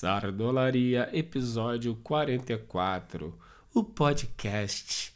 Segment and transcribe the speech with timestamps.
[0.00, 3.38] Sardolaria, episódio 44.
[3.74, 5.12] O podcast.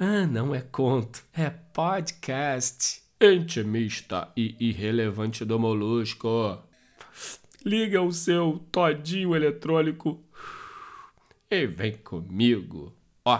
[0.00, 3.02] Ah, não é conto, é podcast.
[3.20, 6.58] Intimista e irrelevante do molusco.
[7.62, 10.18] Liga o seu todinho eletrônico
[11.50, 12.94] e vem comigo.
[13.22, 13.38] Ó,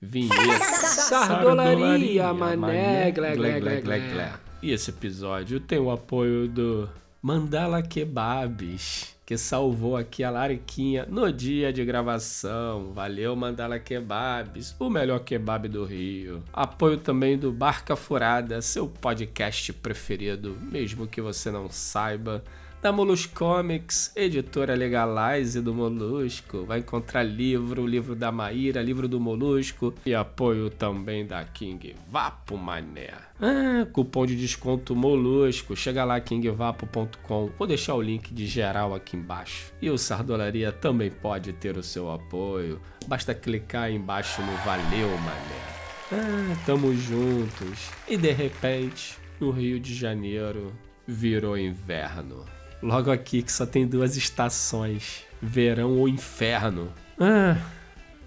[0.00, 0.64] vinheta.
[0.64, 4.32] Sardolaria, mané, glé, glé, glé, glé.
[4.62, 6.88] E esse episódio tem o apoio do
[7.20, 12.92] Mandala Kebabs que salvou aqui a Lariquinha no dia de gravação.
[12.92, 16.44] Valeu, Mandala Kebabs, o melhor kebab do Rio.
[16.52, 22.44] Apoio também do Barca Furada, seu podcast preferido, mesmo que você não saiba
[22.86, 26.64] da Molusco Comics, editora Legalize do Molusco.
[26.64, 32.56] Vai encontrar livro, livro da Maíra, livro do Molusco e apoio também da King Vapo
[32.56, 33.10] Mané.
[33.40, 35.74] Ah, cupom de desconto Molusco.
[35.74, 37.50] Chega lá kingvapo.com.
[37.58, 39.72] Vou deixar o link de geral aqui embaixo.
[39.82, 42.80] E o Sardolaria também pode ter o seu apoio.
[43.08, 46.12] Basta clicar embaixo no Valeu Mané.
[46.12, 47.90] Ah, tamo juntos.
[48.06, 50.72] E de repente, no Rio de Janeiro,
[51.04, 52.44] virou inverno.
[52.82, 56.92] Logo aqui que só tem duas estações: verão ou inferno.
[57.18, 57.56] Ah,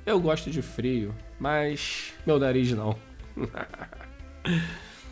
[0.05, 2.95] eu gosto de frio, mas meu nariz não.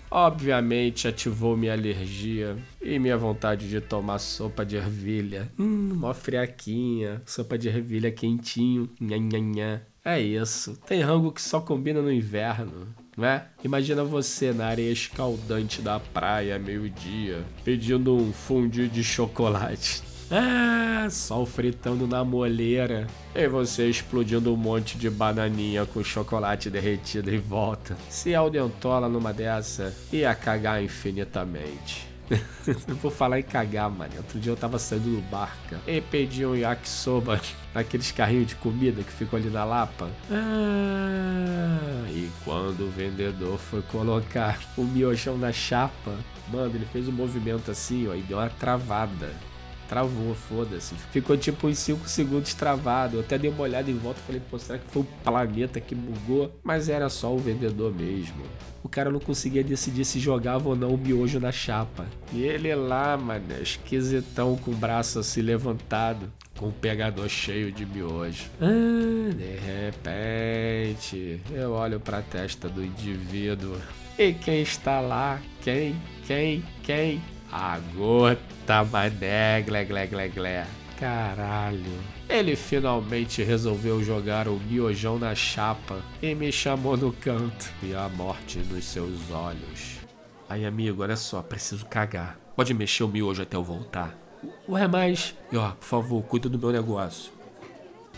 [0.09, 5.51] Obviamente ativou minha alergia e minha vontade de tomar sopa de ervilha.
[5.59, 8.89] Hum, mó friaquinha, sopa de ervilha quentinho.
[9.01, 9.81] Nha, nha, nha.
[10.05, 10.79] É isso.
[10.87, 13.45] Tem rango que só combina no inverno né?
[13.63, 20.03] Imagina você na areia escaldante da praia, meio-dia, pedindo um fondue de chocolate.
[20.29, 23.07] Ah, sol fritando na moleira.
[23.33, 27.97] E você explodindo um monte de bananinha com chocolate derretido em volta.
[28.09, 32.07] Se Aldentola numa dessa, ia cagar infinitamente.
[33.01, 34.13] Vou falar em cagar, mano.
[34.17, 37.39] Outro dia eu tava saindo do barca e pedi um yakisoba
[37.73, 40.09] naqueles carrinhos de comida que ficam ali na Lapa.
[40.31, 46.13] Ah, e quando o vendedor foi colocar o miojão na chapa,
[46.51, 49.31] mano, ele fez um movimento assim, ó, e deu uma travada
[49.87, 50.95] travou, foda-se.
[51.11, 53.17] Ficou tipo uns 5 segundos travado.
[53.17, 55.79] Eu até dei uma olhada em volta e falei, pô, será que foi o planeta
[55.79, 56.51] que bugou?
[56.63, 58.43] Mas era só o vendedor mesmo.
[58.83, 62.05] O cara não conseguia decidir se jogava ou não o miojo na chapa.
[62.31, 67.85] E ele lá, mano, esquisitão com o braço assim levantado, com o pegador cheio de
[67.85, 68.45] miojo.
[68.61, 73.75] Ah, de repente, eu olho pra testa do indivíduo.
[74.17, 75.39] E quem está lá?
[75.61, 75.95] Quem?
[76.25, 76.63] Quem?
[76.83, 77.21] Quem?
[77.51, 80.67] A gota, mané, glé, glé, glé, glé.
[80.99, 82.17] Caralho.
[82.27, 87.71] Ele finalmente resolveu jogar o miojão na chapa e me chamou no canto.
[87.81, 89.97] E a morte nos seus olhos.
[90.49, 92.37] Aí, amigo, olha só, preciso cagar.
[92.55, 94.17] Pode mexer o miojo até eu voltar.
[94.67, 95.35] Ué, mas.
[95.51, 97.31] E ó, por favor, cuida do meu negócio.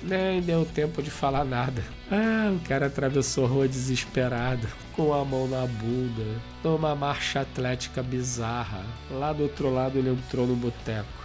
[0.01, 1.83] Nem deu tempo de falar nada.
[2.09, 8.01] Ah, o cara atravessou a rua desesperado, com a mão na bunda, numa marcha atlética
[8.01, 8.83] bizarra.
[9.11, 11.19] Lá do outro lado ele entrou no boteco.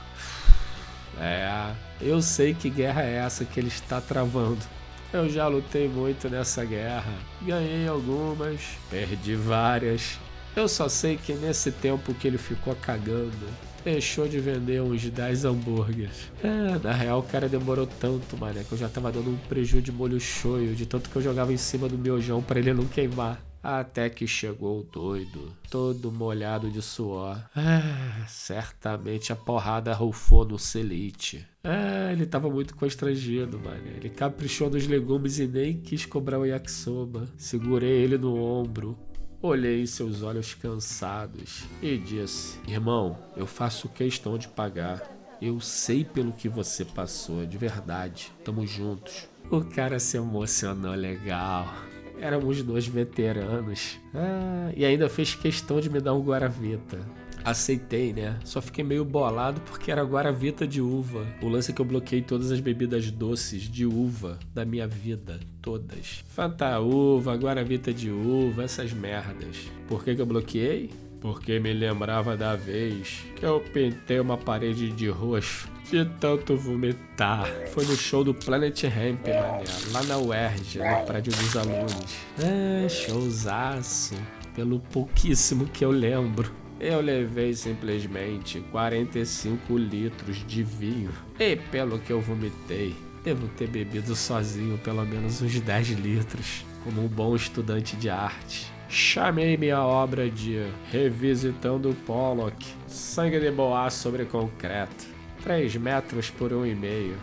[1.20, 4.64] É, eu sei que guerra é essa que ele está travando.
[5.12, 7.14] Eu já lutei muito nessa guerra.
[7.40, 8.60] Ganhei algumas,
[8.90, 10.18] perdi várias.
[10.56, 13.46] Eu só sei que nesse tempo que ele ficou cagando,
[13.84, 16.30] deixou de vender uns 10 hambúrgueres.
[16.42, 19.82] É, na real o cara demorou tanto, mané, que eu já tava dando um prejuízo
[19.82, 22.86] de molho shoyu, de tanto que eu jogava em cima do miojão para ele não
[22.86, 23.44] queimar.
[23.62, 27.42] Até que chegou o doido, todo molhado de suor.
[27.56, 31.46] Ah, certamente a porrada rufou no celite.
[31.64, 33.86] Ah, ele tava muito constrangido, mano.
[33.96, 37.26] Ele caprichou nos legumes e nem quis cobrar o yakisoba.
[37.38, 38.98] Segurei ele no ombro,
[39.44, 45.02] Olhei seus olhos cansados e disse: Irmão, eu faço questão de pagar.
[45.38, 48.32] Eu sei pelo que você passou, de verdade.
[48.42, 49.28] Tamo juntos.
[49.50, 51.70] O cara se emocionou legal.
[52.18, 53.98] Éramos dois veteranos.
[54.14, 56.98] Ah, e ainda fez questão de me dar um Guaravita
[57.44, 58.38] aceitei, né?
[58.44, 61.26] Só fiquei meio bolado porque era Guaravita de uva.
[61.42, 65.38] O lance é que eu bloqueei todas as bebidas doces de uva da minha vida.
[65.60, 66.24] Todas.
[66.28, 69.56] Fanta uva, Guaravita de uva, essas merdas.
[69.86, 70.90] Por que, que eu bloqueei?
[71.20, 77.46] Porque me lembrava da vez que eu pintei uma parede de roxo de tanto vomitar.
[77.68, 82.16] Foi no show do Planet Ramp, mané, lá na UERJ, no prédio dos alunos.
[82.38, 84.14] É, showzaço.
[84.54, 86.63] Pelo pouquíssimo que eu lembro.
[86.84, 91.10] Eu levei simplesmente 45 litros de vinho.
[91.40, 92.94] E pelo que eu vomitei,
[93.24, 98.70] devo ter bebido sozinho pelo menos uns 10 litros, como um bom estudante de arte.
[98.86, 100.58] Chamei minha obra de
[100.92, 105.06] Revisitando Pollock, Sangue de Boa sobre Concreto.
[105.42, 107.14] 3 metros por 1,5.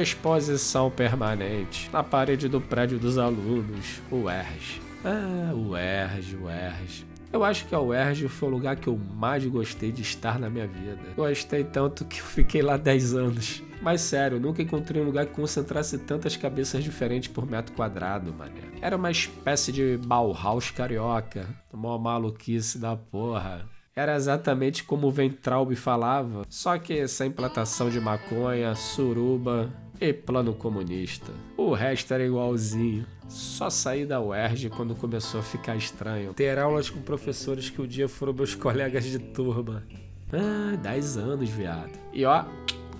[0.00, 4.80] Exposição permanente na parede do prédio dos alunos, o ERJ.
[5.04, 7.10] Ah, o ERJ, o ERJ.
[7.32, 10.50] Eu acho que a UERJ foi o lugar que eu mais gostei de estar na
[10.50, 10.98] minha vida.
[11.14, 13.62] Gostei tanto que fiquei lá 10 anos.
[13.80, 18.62] Mas sério, nunca encontrei um lugar que concentrasse tantas cabeças diferentes por metro quadrado, mané.
[18.80, 21.46] Era uma espécie de Bauhaus carioca.
[21.72, 23.64] Uma maluquice da porra.
[23.94, 30.54] Era exatamente como o Ventralbe falava, só que sem plantação de maconha, suruba e plano
[30.54, 31.32] comunista.
[31.56, 33.06] O resto era igualzinho.
[33.28, 36.32] Só saí da UERJ quando começou a ficar estranho.
[36.32, 39.84] Ter aulas com professores que um dia foram meus colegas de turma.
[40.32, 41.98] Ah, 10 anos, viado.
[42.12, 42.44] E ó,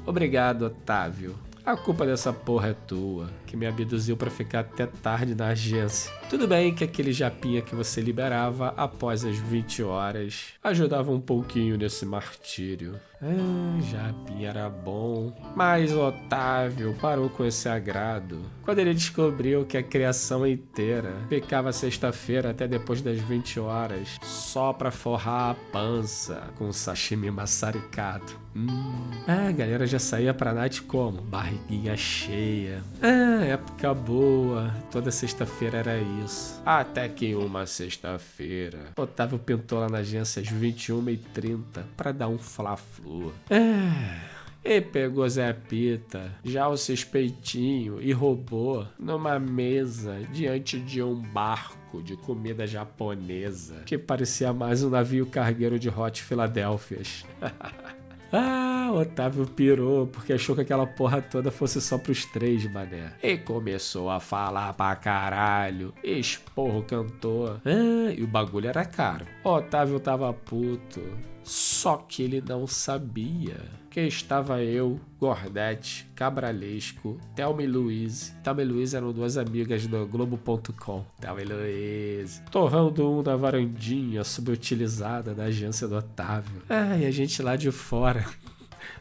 [0.05, 1.35] obrigado, Otávio.
[1.65, 6.13] A culpa dessa porra é tua, que me abduziu para ficar até tarde na agência.
[6.31, 11.77] Tudo bem que aquele japinha que você liberava após as 20 horas ajudava um pouquinho
[11.77, 12.95] nesse martírio.
[13.21, 15.35] Ah, Japinha era bom.
[15.55, 21.73] Mas o Otávio parou com esse agrado quando ele descobriu que a criação inteira ficava
[21.73, 28.33] sexta-feira até depois das 20 horas só pra forrar a pança com sashimi maçaricado.
[28.55, 29.11] Hum.
[29.29, 31.21] Ah, a galera já saía pra night como?
[31.23, 32.83] Barriguinha cheia.
[33.03, 34.75] Ah, época boa.
[34.91, 36.61] Toda sexta-feira era isso.
[36.65, 43.33] Até que uma sexta-feira, Otávio pintou lá na agência às 21h30 pra dar um fla-flu.
[43.49, 44.41] É.
[44.63, 52.03] E pegou Zé Pita, já o suspeitinho, e roubou numa mesa diante de um barco
[52.03, 57.25] de comida japonesa que parecia mais um navio cargueiro de Hot Philadelphias.
[58.33, 63.13] Ah, Otávio pirou porque achou que aquela porra toda fosse só pros três, mané.
[63.23, 65.93] E começou a falar pra caralho.
[66.03, 67.61] Esporro cantor.
[67.65, 69.27] Ah, e o bagulho era caro.
[69.45, 71.03] Otávio tava puto.
[71.43, 73.57] Só que ele não sabia
[73.91, 78.33] que estava eu, Gordete, Cabralesco, Thelma e Luiz.
[78.43, 81.05] Thelma e Luiz eram duas amigas do Globo.com.
[81.21, 82.41] Thelma e Luiz.
[82.51, 86.63] Torrando um na varandinha subutilizada da agência do Otávio.
[87.01, 88.25] E a gente lá de fora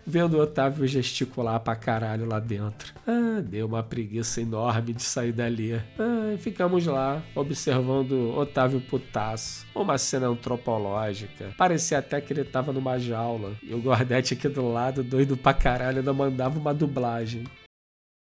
[0.06, 2.94] vendo o Otávio gesticular pra caralho lá dentro.
[3.08, 5.74] Ah, deu uma preguiça enorme de sair dali.
[5.98, 9.66] Ah, ficamos lá, observando Otávio putaço.
[9.76, 11.54] Uma cena antropológica.
[11.58, 13.54] Parecia até que ele tava numa jaula.
[13.64, 17.44] E o Gordete aqui do lado, doido pra caralho, ainda mandava uma dublagem.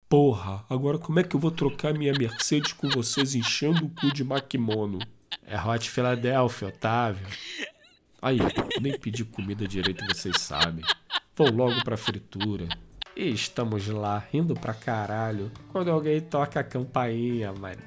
[0.07, 4.11] Porra, agora como é que eu vou trocar minha Mercedes com vocês enchendo o cu
[4.11, 4.97] de maquimono?
[5.45, 7.27] É Hot Philadelphia, Otávio.
[8.21, 8.39] Aí,
[8.81, 10.83] nem pedi comida direito, vocês sabem.
[11.35, 12.67] Vou logo pra fritura.
[13.15, 17.77] E estamos lá, rindo pra caralho, quando alguém toca a campainha, mané.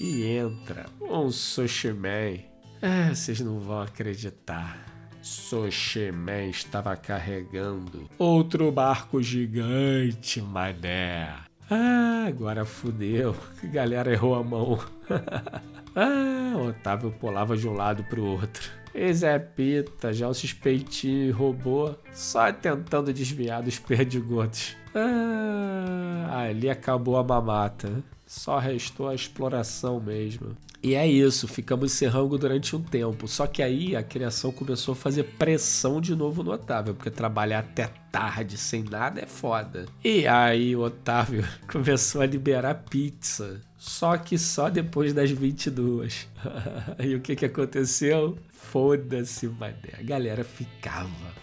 [0.00, 2.38] E entra um Sushi Man.
[2.80, 4.86] É, vocês não vão acreditar.
[5.20, 11.34] Sushi Man estava carregando outro barco gigante, mané.
[11.70, 13.36] Ah, agora fudeu.
[13.64, 14.78] Galera errou a mão.
[15.94, 18.79] ah, Otávio pulava de um lado pro outro.
[18.94, 24.76] E Zé Pita, já o suspeitinho robô, só tentando desviar dos perdigotos.
[24.94, 28.02] Ah, ali acabou a mamata.
[28.30, 30.56] Só restou a exploração mesmo.
[30.80, 33.26] E é isso, ficamos sem rango durante um tempo.
[33.26, 37.58] Só que aí a criação começou a fazer pressão de novo no Otávio, porque trabalhar
[37.58, 39.86] até tarde sem nada é foda.
[40.04, 43.60] E aí o Otávio começou a liberar pizza.
[43.76, 46.28] Só que só depois das 22.
[47.02, 48.38] e o que que aconteceu?
[48.48, 49.94] Foda-se, mané.
[49.98, 51.34] A galera ficava.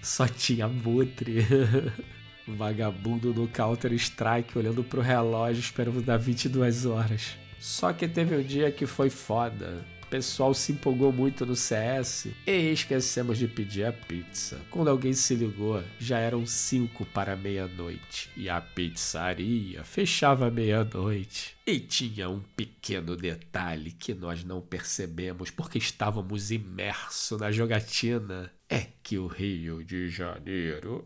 [0.00, 1.44] Só tinha mutre.
[2.46, 7.36] Vagabundo no Counter Strike olhando pro relógio esperando dar 22 horas.
[7.58, 9.84] Só que teve um dia que foi foda.
[10.06, 14.60] O pessoal se empolgou muito no CS e esquecemos de pedir a pizza.
[14.70, 21.56] Quando alguém se ligou, já eram 5 para meia-noite e a pizzaria fechava meia-noite.
[21.66, 28.86] E tinha um pequeno detalhe que nós não percebemos porque estávamos imersos na jogatina: é
[29.02, 31.04] que o Rio de Janeiro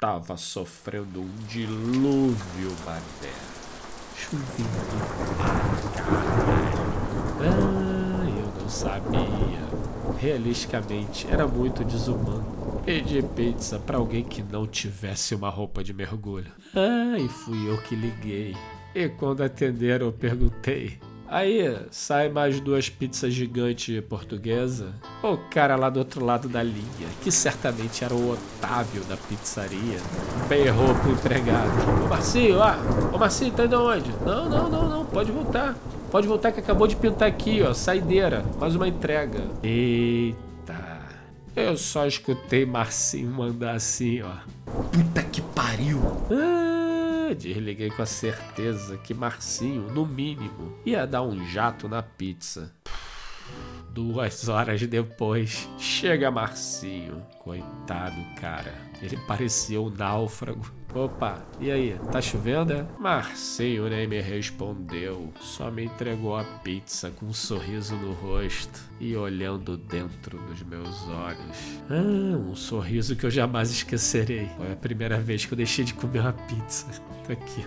[0.00, 3.34] estava sofrendo um dilúvio, mané.
[4.16, 4.70] Chovendo.
[7.42, 9.60] Ah, eu não sabia.
[10.18, 16.50] Realisticamente, era muito desumano pedir pizza para alguém que não tivesse uma roupa de mergulho.
[16.74, 18.56] Ah, e fui eu que liguei.
[18.94, 20.98] E quando atenderam, eu perguntei:
[21.30, 24.92] Aí, sai mais duas pizzas gigantes portuguesa.
[25.22, 29.98] O cara lá do outro lado da linha, que certamente era o Otávio da pizzaria,
[30.48, 31.70] berrou pro empregado.
[32.04, 34.10] Ô Marcinho, ó, ô Marcinho, tá indo aonde?
[34.26, 35.76] Não, não, não, não, pode voltar.
[36.10, 39.44] Pode voltar que acabou de pintar aqui, ó, saideira, mais uma entrega.
[39.62, 40.98] Eita.
[41.54, 44.32] Eu só escutei Marcinho mandar assim, ó.
[44.90, 46.00] Puta que pariu!
[46.28, 46.59] Ah,
[47.34, 52.72] desliguei com a certeza que Marcinho, no mínimo, ia dar um jato na pizza.
[53.90, 57.26] Duas horas depois, chega Marcinho.
[57.38, 58.72] Coitado, cara.
[59.02, 60.79] Ele parecia um náufrago.
[60.94, 61.96] Opa, e aí?
[62.10, 62.84] Tá chovendo, é?
[62.98, 65.32] Marcinho nem me respondeu.
[65.40, 71.08] Só me entregou a pizza com um sorriso no rosto e olhando dentro dos meus
[71.08, 71.80] olhos.
[71.88, 74.48] Ah, um sorriso que eu jamais esquecerei.
[74.56, 76.86] Foi a primeira vez que eu deixei de comer uma pizza.
[77.24, 77.64] Tá aqui.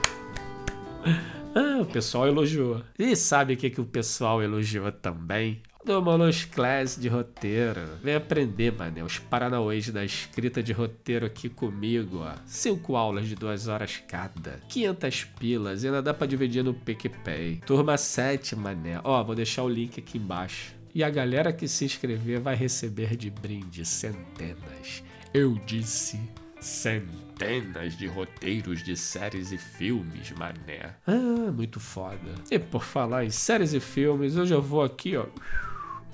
[1.55, 2.81] Ah, o pessoal elogiou.
[2.99, 5.61] E sabe o que, que o pessoal elogiou também?
[5.85, 7.81] Do Monos Class de roteiro.
[8.01, 12.33] Vem aprender, mané, os paranauês da escrita de roteiro aqui comigo, ó.
[12.45, 14.61] Cinco aulas de duas horas cada.
[14.69, 17.61] 500 pilas e ainda dá pra dividir no PicPay.
[17.65, 18.99] Turma 7, mané.
[19.03, 20.73] Ó, vou deixar o link aqui embaixo.
[20.95, 25.03] E a galera que se inscrever vai receber de brinde centenas.
[25.33, 26.19] Eu disse
[26.61, 30.95] centenas de roteiros de séries e filmes, mané.
[31.05, 32.35] Ah, muito foda.
[32.49, 35.25] E por falar em séries e filmes, eu já vou aqui, ó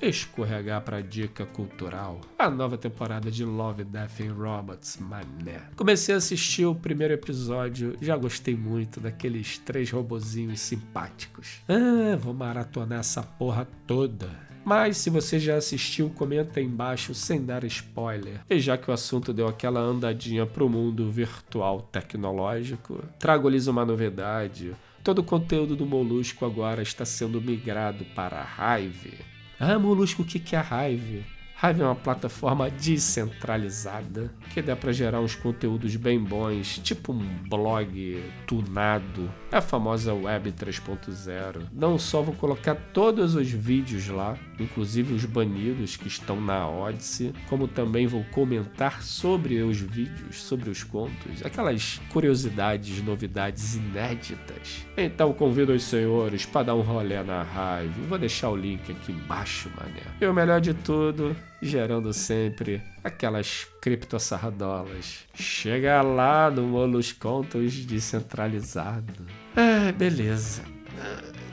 [0.01, 2.21] escorregar para dica cultural.
[2.37, 5.61] A nova temporada de Love, Death and Robots, mané.
[5.75, 11.61] Comecei a assistir o primeiro episódio, já gostei muito daqueles três robozinhos simpáticos.
[11.67, 14.49] Ah, vou maratonar essa porra toda.
[14.65, 18.41] Mas se você já assistiu, comenta aí embaixo sem dar spoiler.
[18.49, 24.75] E já que o assunto deu aquela andadinha pro mundo virtual tecnológico, trago-lhes uma novidade.
[25.03, 29.38] Todo o conteúdo do Molusco agora está sendo migrado para a Hive.
[29.59, 31.25] Ah, Molusco, o que é a Hive?
[31.61, 37.19] Hive é uma plataforma descentralizada que dá para gerar uns conteúdos bem bons, tipo um
[37.49, 41.63] blog tunado, é a famosa Web 3.0.
[41.73, 47.33] Não só vou colocar todos os vídeos lá, inclusive os banidos que estão na Odyssey,
[47.49, 54.85] como também vou comentar sobre os vídeos, sobre os contos, aquelas curiosidades, novidades inéditas.
[54.95, 58.07] Então convido os senhores para dar um rolê na Hive.
[58.07, 60.03] Vou deixar o link aqui embaixo, mané.
[60.21, 65.25] E o melhor de tudo, gerando sempre aquelas criptossardolas.
[65.33, 69.25] Chega lá no Molos Contos descentralizado.
[69.55, 70.63] Ah, beleza.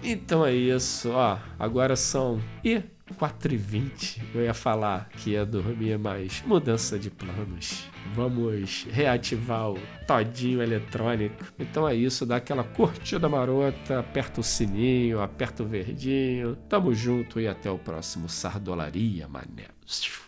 [0.02, 1.38] Então é isso, ó.
[1.58, 2.40] Agora são.
[2.64, 2.82] E
[3.14, 4.20] 4h20.
[4.34, 7.88] Eu ia falar que ia dormir, mas mudança de planos.
[8.14, 11.44] Vamos reativar o todinho eletrônico.
[11.58, 16.56] Então é isso, dá aquela curtida marota, aperta o sininho, aperta o verdinho.
[16.68, 19.75] Tamo junto e até o próximo Sardolaria, mané.
[19.86, 20.22] C'est fou.